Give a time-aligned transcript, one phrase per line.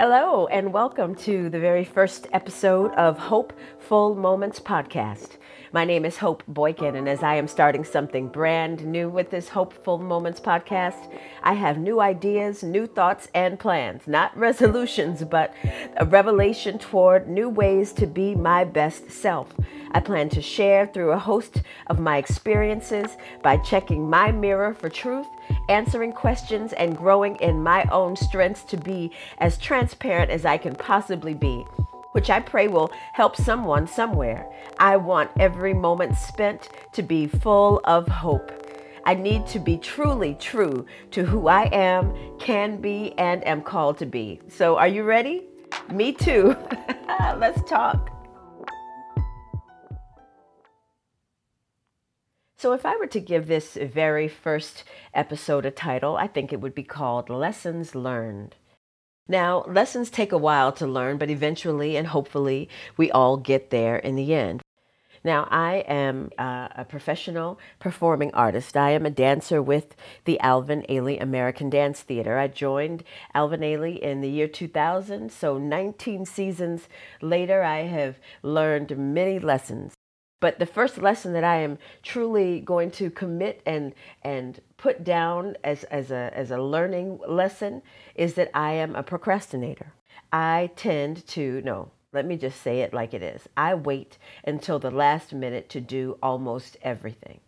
[0.00, 5.38] Hello, and welcome to the very first episode of Hopeful Moments podcast.
[5.72, 9.48] My name is Hope Boykin, and as I am starting something brand new with this
[9.48, 11.12] Hopeful Moments podcast,
[11.42, 14.06] I have new ideas, new thoughts, and plans.
[14.06, 15.52] Not resolutions, but
[15.96, 19.52] a revelation toward new ways to be my best self.
[19.90, 24.88] I plan to share through a host of my experiences by checking my mirror for
[24.88, 25.26] truth,
[25.68, 30.74] answering questions, and growing in my own strengths to be as transparent as I can
[30.74, 31.64] possibly be
[32.12, 34.50] which I pray will help someone somewhere.
[34.78, 38.50] I want every moment spent to be full of hope.
[39.04, 43.98] I need to be truly true to who I am, can be, and am called
[43.98, 44.40] to be.
[44.48, 45.44] So, are you ready?
[45.92, 46.56] Me too.
[47.08, 48.17] Let's talk.
[52.58, 54.82] So, if I were to give this very first
[55.14, 58.56] episode a title, I think it would be called Lessons Learned.
[59.28, 63.96] Now, lessons take a while to learn, but eventually and hopefully we all get there
[63.96, 64.62] in the end.
[65.22, 68.76] Now, I am uh, a professional performing artist.
[68.76, 72.38] I am a dancer with the Alvin Ailey American Dance Theater.
[72.38, 76.88] I joined Alvin Ailey in the year 2000, so 19 seasons
[77.22, 79.97] later, I have learned many lessons.
[80.40, 85.56] But the first lesson that I am truly going to commit and and put down
[85.64, 87.82] as, as a as a learning lesson
[88.14, 89.92] is that I am a procrastinator.
[90.32, 93.48] I tend to no, let me just say it like it is.
[93.56, 97.40] I wait until the last minute to do almost everything.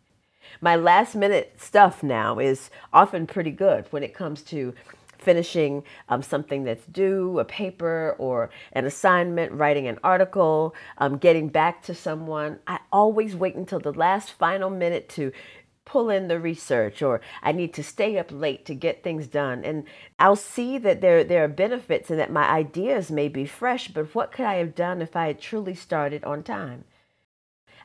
[0.60, 4.74] My last minute stuff now is often pretty good when it comes to
[5.20, 11.48] finishing um, something that's due, a paper or an assignment, writing an article, um, getting
[11.48, 12.58] back to someone.
[12.66, 15.32] I always wait until the last final minute to
[15.84, 19.64] pull in the research or I need to stay up late to get things done.
[19.64, 19.84] And
[20.20, 24.14] I'll see that there, there are benefits and that my ideas may be fresh, but
[24.14, 26.84] what could I have done if I had truly started on time?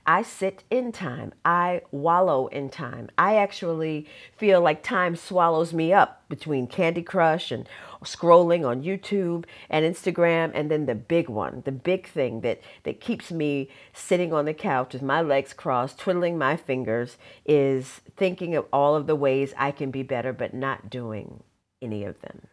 [0.07, 1.33] I sit in time.
[1.43, 3.09] I wallow in time.
[3.17, 4.07] I actually
[4.37, 7.67] feel like time swallows me up between Candy Crush and
[8.03, 13.01] scrolling on YouTube and Instagram and then the big one, the big thing that that
[13.01, 18.55] keeps me sitting on the couch with my legs crossed, twiddling my fingers is thinking
[18.55, 21.43] of all of the ways I can be better but not doing
[21.81, 22.47] any of them.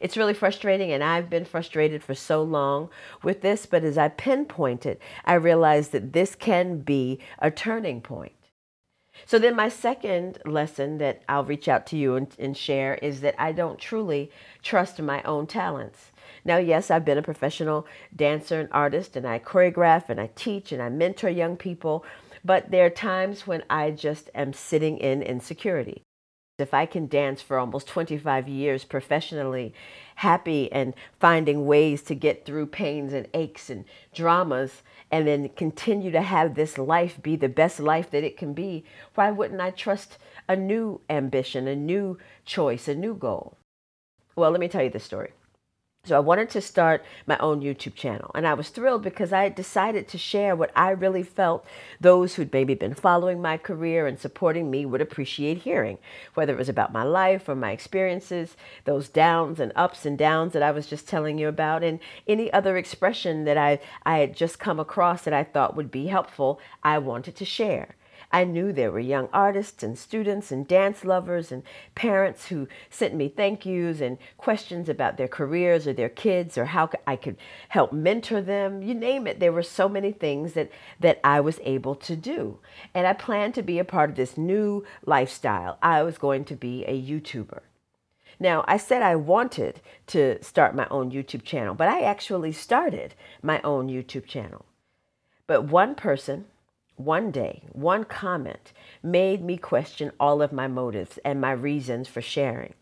[0.00, 2.90] It's really frustrating, and I've been frustrated for so long
[3.22, 3.66] with this.
[3.66, 8.32] But as I pinpoint it, I realize that this can be a turning point.
[9.24, 13.22] So, then my second lesson that I'll reach out to you and, and, share is
[13.22, 14.30] that I don't truly
[14.62, 16.12] trust my own talents.
[16.44, 20.70] Now, yes, I've been a professional dancer and artist, and I choreograph and I teach
[20.70, 22.04] and I mentor young people,
[22.44, 26.05] but there are times when I just am sitting in insecurity.
[26.58, 29.74] If I can dance for almost 25 years professionally,
[30.14, 33.84] happy and finding ways to get through pains and aches and
[34.14, 38.54] dramas, and then continue to have this life be the best life that it can
[38.54, 38.84] be,
[39.14, 40.16] why wouldn't I trust
[40.48, 42.16] a new ambition, a new
[42.46, 43.58] choice, a new goal?
[44.34, 45.32] Well, let me tell you the story.
[46.06, 48.30] So I wanted to start my own YouTube channel.
[48.32, 51.66] And I was thrilled because I decided to share what I really felt
[52.00, 55.98] those who'd maybe been following my career and supporting me would appreciate hearing,
[56.34, 60.52] whether it was about my life or my experiences, those downs and ups and downs
[60.52, 64.36] that I was just telling you about, and any other expression that I, I had
[64.36, 67.96] just come across that I thought would be helpful, I wanted to share.
[68.32, 71.62] I knew there were young artists and students and dance lovers and
[71.94, 76.66] parents who sent me thank yous and questions about their careers or their kids or
[76.66, 77.36] how I could
[77.68, 78.82] help mentor them.
[78.82, 79.40] You name it.
[79.40, 80.70] There were so many things that,
[81.00, 82.58] that I was able to do.
[82.94, 85.78] And I planned to be a part of this new lifestyle.
[85.82, 87.60] I was going to be a YouTuber.
[88.38, 93.14] Now, I said I wanted to start my own YouTube channel, but I actually started
[93.42, 94.66] my own YouTube channel.
[95.46, 96.46] But one person
[96.96, 102.22] one day, one comment made me question all of my motives and my reasons for
[102.22, 102.74] sharing.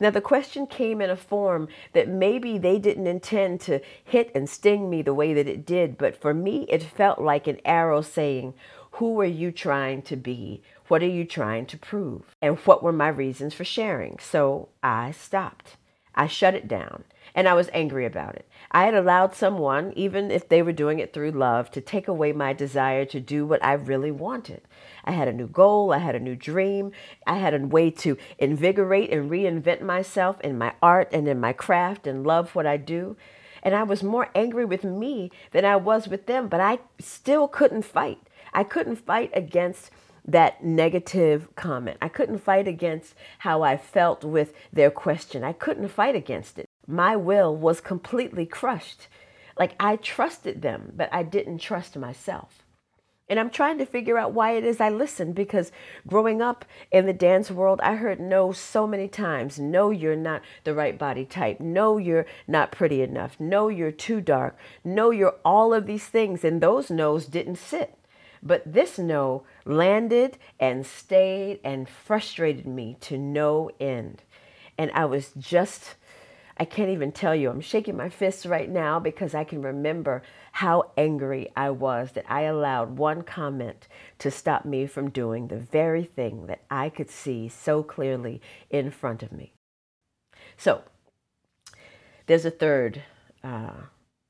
[0.00, 4.48] Now, the question came in a form that maybe they didn't intend to hit and
[4.48, 8.00] sting me the way that it did, but for me, it felt like an arrow
[8.00, 8.54] saying,
[8.92, 10.62] Who are you trying to be?
[10.88, 12.34] What are you trying to prove?
[12.40, 14.18] And what were my reasons for sharing?
[14.18, 15.76] So I stopped.
[16.14, 18.48] I shut it down and I was angry about it.
[18.70, 22.32] I had allowed someone, even if they were doing it through love, to take away
[22.32, 24.62] my desire to do what I really wanted.
[25.04, 26.92] I had a new goal, I had a new dream,
[27.26, 31.52] I had a way to invigorate and reinvent myself in my art and in my
[31.52, 33.16] craft and love what I do.
[33.62, 37.48] And I was more angry with me than I was with them, but I still
[37.48, 38.20] couldn't fight.
[38.52, 39.90] I couldn't fight against
[40.26, 41.98] that negative comment.
[42.00, 45.42] I couldn't fight against how I felt with their question.
[45.44, 46.68] I couldn't fight against it.
[46.86, 49.08] My will was completely crushed.
[49.58, 52.64] Like I trusted them, but I didn't trust myself.
[53.26, 55.72] And I'm trying to figure out why it is I listen because
[56.06, 59.58] growing up in the dance world, I heard no so many times.
[59.58, 61.58] No, you're not the right body type.
[61.58, 63.40] No, you're not pretty enough.
[63.40, 64.58] No, you're too dark.
[64.84, 66.44] No, you're all of these things.
[66.44, 67.96] And those no's didn't sit.
[68.42, 74.22] But this no landed and stayed and frustrated me to no end.
[74.76, 75.94] And I was just
[76.56, 77.50] I can't even tell you.
[77.50, 80.22] I'm shaking my fists right now because I can remember
[80.52, 83.88] how angry I was that I allowed one comment
[84.20, 88.40] to stop me from doing the very thing that I could see so clearly
[88.70, 89.52] in front of me.
[90.56, 90.82] So,
[92.26, 93.02] there's a third
[93.42, 93.72] uh,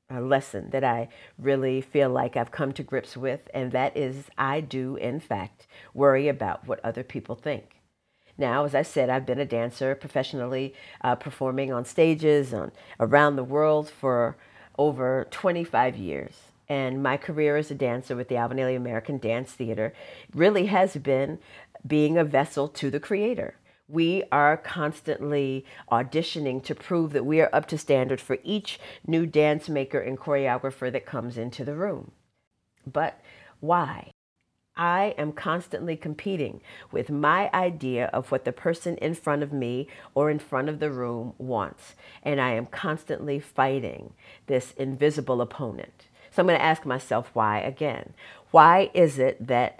[0.09, 4.25] a lesson that I really feel like I've come to grips with, and that is
[4.37, 7.74] I do, in fact, worry about what other people think.
[8.37, 13.35] Now, as I said, I've been a dancer professionally, uh, performing on stages on, around
[13.35, 14.35] the world for
[14.77, 16.33] over 25 years.
[16.67, 19.93] And my career as a dancer with the Ailey American Dance Theater
[20.33, 21.39] really has been
[21.85, 23.55] being a vessel to the Creator.
[23.87, 29.27] We are constantly auditioning to prove that we are up to standard for each new
[29.27, 32.11] dance maker and choreographer that comes into the room.
[32.91, 33.21] But
[33.59, 34.14] why?
[34.77, 36.61] I am constantly competing
[36.91, 40.79] with my idea of what the person in front of me or in front of
[40.79, 41.95] the room wants.
[42.23, 44.13] And I am constantly fighting
[44.47, 46.07] this invisible opponent.
[46.31, 48.13] So I'm going to ask myself why again.
[48.51, 49.79] Why is it that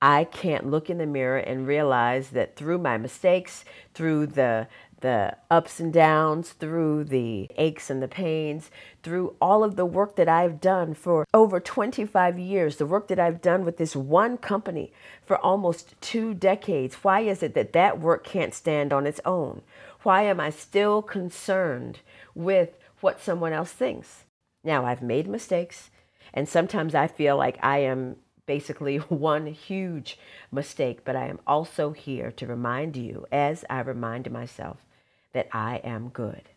[0.00, 3.64] I can't look in the mirror and realize that through my mistakes,
[3.94, 4.68] through the
[5.00, 8.70] the ups and downs, through the aches and the pains,
[9.02, 13.20] through all of the work that I've done for over 25 years, the work that
[13.20, 16.96] I've done with this one company for almost two decades.
[17.02, 19.60] Why is it that that work can't stand on its own?
[20.02, 22.00] Why am I still concerned
[22.34, 24.24] with what someone else thinks?
[24.64, 25.90] Now, I've made mistakes,
[26.32, 28.16] and sometimes I feel like I am
[28.46, 30.18] basically one huge
[30.50, 34.78] mistake, but I am also here to remind you, as I remind myself,
[35.32, 36.48] that I am good.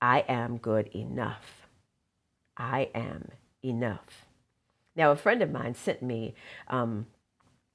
[0.00, 1.68] I am good enough.
[2.56, 3.30] I am
[3.64, 4.26] enough.
[4.94, 6.34] Now, a friend of mine sent me
[6.68, 7.06] um,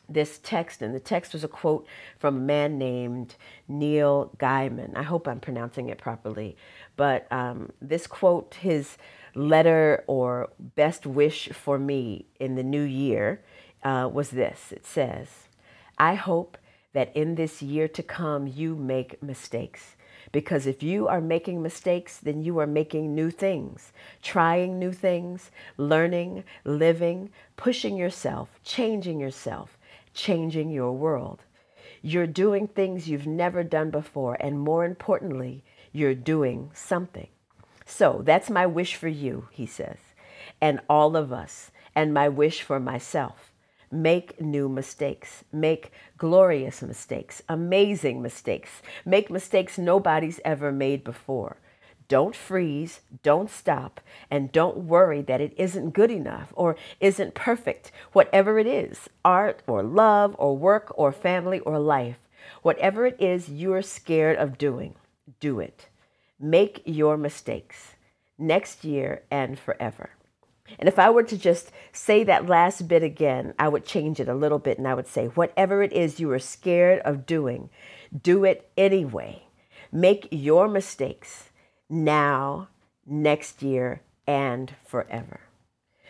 [0.10, 1.88] this text, and the text was a quote
[2.20, 3.36] from a man named
[3.68, 4.96] Neil Gaiman.
[4.96, 6.56] I hope I'm pronouncing it properly.
[6.96, 8.98] But um, this quote, his
[9.38, 13.44] letter or best wish for me in the new year,
[13.84, 15.28] uh, was this it says,
[15.98, 16.58] I hope
[16.94, 19.96] that in this year to come you make mistakes
[20.32, 25.52] because if you are making mistakes, then you are making new things, trying new things,
[25.78, 29.78] learning, living, pushing yourself, changing yourself,
[30.14, 31.44] changing your world.
[32.02, 37.30] You're doing things you've never done before, and more importantly, you're doing something.
[37.88, 39.98] So that's my wish for you, he says,
[40.62, 43.52] and all of us, and my wish for myself.
[43.90, 45.46] Make new mistakes.
[45.52, 48.82] Make glorious mistakes, amazing mistakes.
[49.06, 51.58] Make mistakes nobody's ever made before.
[52.10, 57.92] Don't freeze, don't stop, and don't worry that it isn't good enough or isn't perfect.
[58.12, 62.18] Whatever it is art or love or work or family or life
[62.62, 64.96] whatever it is you're scared of doing,
[65.40, 65.88] do it.
[66.40, 67.96] Make your mistakes
[68.38, 70.12] next year and forever.
[70.80, 74.28] And if I were to just say that last bit again, I would change it
[74.28, 77.70] a little bit and I would say, whatever it is you are scared of doing,
[78.22, 79.44] do it anyway.
[79.92, 81.50] Make your mistakes
[81.90, 82.68] now,
[83.06, 85.40] next year, and forever.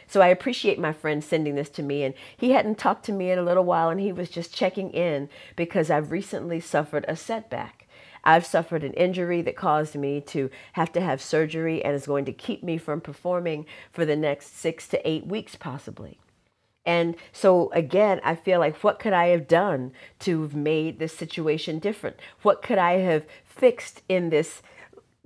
[0.08, 2.04] So I appreciate my friend sending this to me.
[2.04, 4.90] And he hadn't talked to me in a little while, and he was just checking
[4.92, 7.87] in because I've recently suffered a setback.
[8.28, 12.26] I've suffered an injury that caused me to have to have surgery and is going
[12.26, 16.20] to keep me from performing for the next six to eight weeks, possibly.
[16.86, 21.16] And so, again, I feel like what could I have done to have made this
[21.16, 22.18] situation different?
[22.42, 24.62] What could I have fixed in this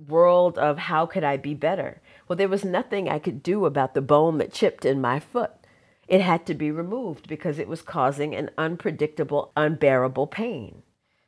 [0.08, 2.00] world of how could I be better?
[2.28, 5.50] Well, there was nothing I could do about the bone that chipped in my foot.
[6.06, 10.84] It had to be removed because it was causing an unpredictable, unbearable pain.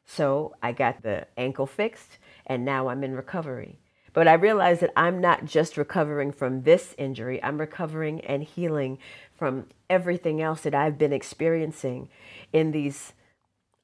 [0.06, 3.78] So I got the ankle fixed and now I'm in recovery.
[4.12, 8.98] But I realized that I'm not just recovering from this injury, I'm recovering and healing
[9.36, 12.08] from everything else that I've been experiencing
[12.52, 13.12] in these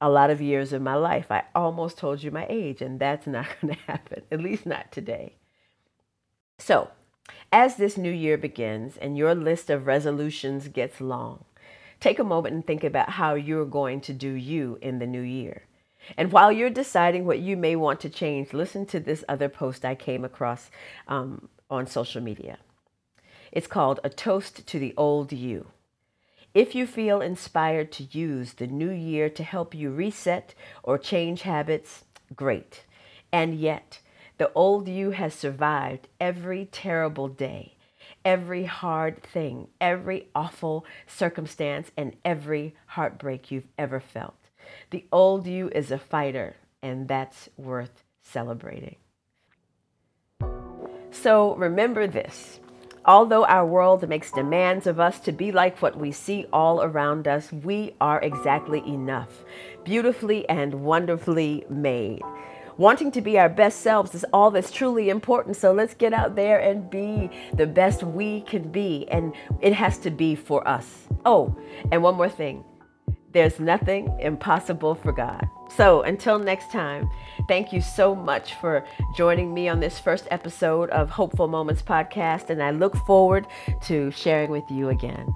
[0.01, 1.31] a lot of years of my life.
[1.31, 4.91] I almost told you my age, and that's not going to happen, at least not
[4.93, 5.35] today.
[6.59, 6.91] So,
[7.53, 11.45] as this new year begins and your list of resolutions gets long,
[11.99, 15.21] take a moment and think about how you're going to do you in the new
[15.21, 15.65] year.
[16.17, 19.85] And while you're deciding what you may want to change, listen to this other post
[19.85, 20.71] I came across
[21.09, 22.59] um, on social media.
[23.53, 25.67] It's called A Toast to the Old You.
[26.53, 31.43] If you feel inspired to use the new year to help you reset or change
[31.43, 32.05] habits,
[32.35, 32.85] great.
[33.33, 34.01] And yet,
[34.39, 37.77] the old you has survived every terrible day,
[38.25, 44.40] every hard thing, every awful circumstance, and every heartbreak you've ever felt.
[44.91, 48.97] The old you is a fighter, and that's worth celebrating.
[51.11, 52.61] So remember this.
[53.05, 57.27] Although our world makes demands of us to be like what we see all around
[57.27, 59.43] us, we are exactly enough,
[59.85, 62.23] beautifully and wonderfully made.
[62.77, 65.57] Wanting to be our best selves is all that's truly important.
[65.57, 69.07] So let's get out there and be the best we can be.
[69.11, 71.07] And it has to be for us.
[71.27, 71.57] Oh,
[71.91, 72.65] and one more thing
[73.33, 75.49] there's nothing impossible for God.
[75.77, 77.09] So until next time,
[77.47, 78.85] thank you so much for
[79.17, 82.51] joining me on this first episode of Hopeful Moments podcast.
[82.51, 83.47] And I look forward
[83.83, 85.35] to sharing with you again.